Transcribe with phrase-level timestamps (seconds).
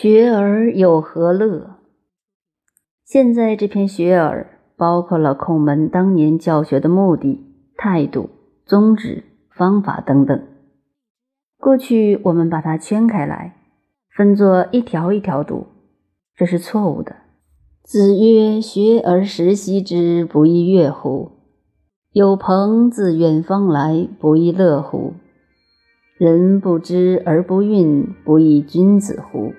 [0.00, 1.78] 学而有何乐？
[3.04, 7.44] 现在这篇学而包括了孔门当年教学的目的、
[7.76, 8.30] 态度、
[8.64, 10.40] 宗旨、方法等等。
[11.58, 13.56] 过去我们把它圈开来，
[14.16, 15.66] 分作一条一条读，
[16.36, 17.16] 这是错误的。
[17.82, 21.32] 子曰：“学而时习之，不亦乐乎？
[22.12, 25.14] 有朋自远方来，不亦乐乎？
[26.18, 29.52] 人不知而不愠，不亦君子乎？”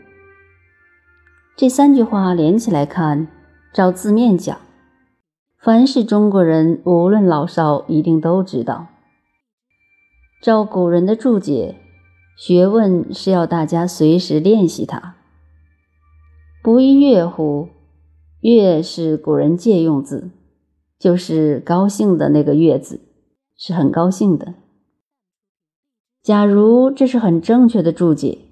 [1.59, 3.27] 这三句话连起来看，
[3.73, 4.57] 照字面讲，
[5.57, 8.87] 凡是中国人，无论老少，一定都知道。
[10.41, 11.75] 照古人的注解，
[12.37, 15.17] 学问是要大家随时练习它。
[16.63, 17.67] 不亦乐乎？
[18.39, 20.31] 乐是古人借用字，
[20.97, 23.01] 就是高兴的那个乐字，
[23.57, 24.53] 是很高兴的。
[26.23, 28.45] 假如这是很正确的注解。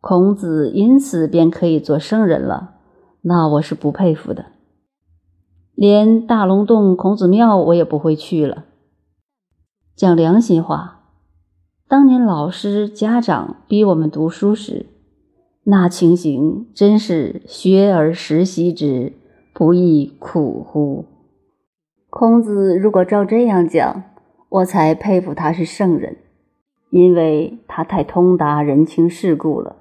[0.00, 2.76] 孔子因此便可以做圣人了，
[3.20, 4.46] 那我是不佩服的。
[5.74, 8.64] 连大龙洞孔子庙我也不会去了。
[9.94, 11.02] 讲良心话，
[11.86, 14.86] 当年老师家长逼我们读书时，
[15.64, 19.12] 那情形真是学而时习之，
[19.52, 21.04] 不亦苦乎？
[22.08, 24.04] 孔子如果照这样讲，
[24.48, 26.16] 我才佩服他是圣人，
[26.88, 29.76] 因为他太通达人情世故了。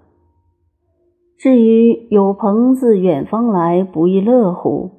[1.40, 4.92] 至于有朋自远方来，不亦乐乎？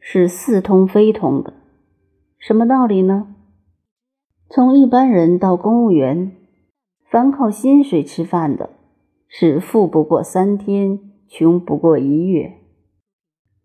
[0.00, 1.52] 是似通非通的，
[2.38, 3.34] 什么道理呢？
[4.48, 6.32] 从一般人到公务员，
[7.10, 8.70] 凡靠薪水吃饭的，
[9.28, 12.54] 是富不过三天，穷不过一月。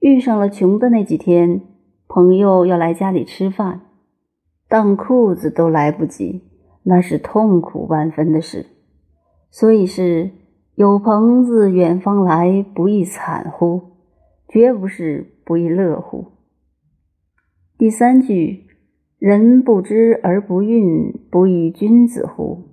[0.02, 1.62] 遇上了穷的那几天，
[2.10, 3.80] 朋友要来家里吃饭，
[4.68, 6.42] 当裤子都来不及，
[6.84, 8.66] 那是痛苦万分的事。
[9.50, 10.32] 所以是。
[10.80, 13.82] 有朋自远方来，不亦惨乎？
[14.48, 16.28] 绝不是不亦乐乎。
[17.78, 18.64] 第三句，
[19.18, 22.70] 人不知而不愠，不亦君子乎？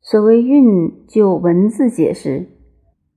[0.00, 2.46] 所谓愠，就文字解释，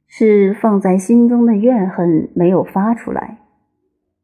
[0.08, 3.42] 是放在心中的怨恨没有发出来，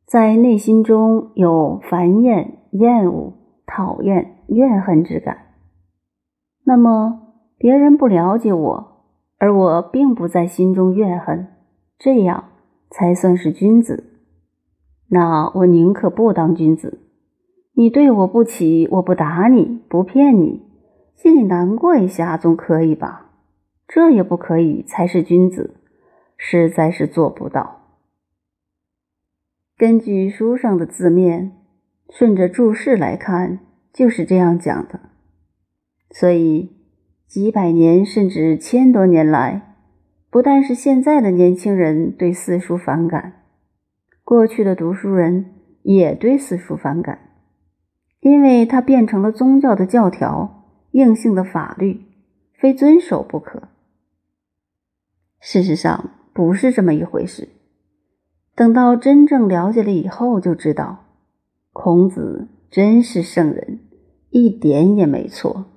[0.08, 3.34] 在内心中有烦厌、厌恶、
[3.68, 5.38] 讨厌、怨恨之感。
[6.64, 8.91] 那么别人不了解我。
[9.42, 11.48] 而我并不在心中怨恨，
[11.98, 12.50] 这样
[12.92, 14.22] 才算是君子。
[15.08, 17.00] 那我宁可不当君子。
[17.74, 20.62] 你对我不起，我不打你，不骗你，
[21.16, 23.32] 心里难过一下总可以吧？
[23.88, 25.74] 这也不可以，才是君子，
[26.38, 27.80] 实在是做不到。
[29.76, 31.54] 根据书上的字面，
[32.12, 33.58] 顺着注释来看，
[33.92, 35.00] 就是这样讲的。
[36.12, 36.80] 所以。
[37.32, 39.78] 几百年甚至千多年来，
[40.30, 43.44] 不但是现在的年轻人对四书反感，
[44.26, 45.46] 过去的读书人
[45.82, 47.20] 也对四书反感，
[48.20, 52.02] 因为它变成了宗教的教条、硬性的法律，
[52.60, 53.70] 非遵守不可。
[55.40, 57.48] 事实上不是这么一回事。
[58.58, 61.06] 等到真正了解了以后，就知道
[61.72, 63.80] 孔子真是圣人，
[64.32, 65.68] 一点也没错。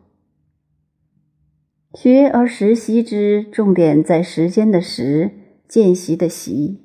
[1.95, 5.31] 学而时习之，重点在时间的时，
[5.69, 6.83] 见习的习。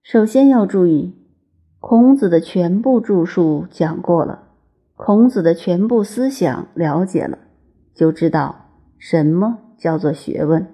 [0.00, 1.16] 首先要注意，
[1.80, 4.52] 孔子的全部著述讲过了，
[4.94, 7.38] 孔子的全部思想了解了，
[7.92, 10.68] 就知道什么叫做学问。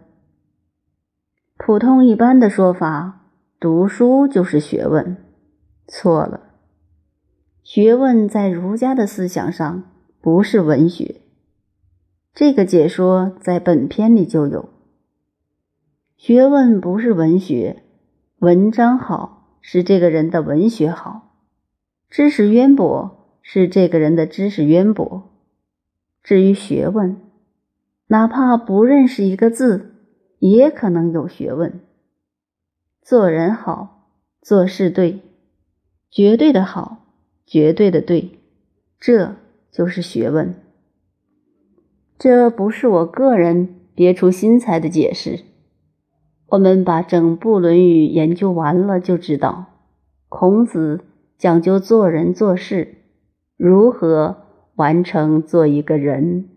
[1.57, 5.17] 普通一般的说法，读书就是学问，
[5.89, 6.43] 错了。
[7.63, 9.85] 学问在儒家的思想上
[10.21, 11.23] 不是文学。
[12.37, 14.69] 这个解说在本篇里就有。
[16.19, 17.83] 学问不是文学，
[18.41, 21.39] 文章好是这个人的文学好，
[22.11, 25.31] 知识渊博是这个人的知识渊博。
[26.23, 27.17] 至于学问，
[28.09, 29.95] 哪怕不认识一个字，
[30.39, 31.81] 也可能有学问。
[33.01, 34.11] 做人好，
[34.43, 35.23] 做事对，
[36.11, 37.07] 绝对的好，
[37.47, 38.41] 绝对的对，
[39.01, 39.37] 这
[39.73, 40.55] 就是学问。
[42.19, 45.41] 这不是我个人别出心裁的解释，
[46.49, 49.67] 我们把整部《论语》研究完了，就知道
[50.29, 51.03] 孔子
[51.37, 52.97] 讲究做人做事，
[53.59, 54.37] 如何
[54.77, 56.49] 完成做一个人。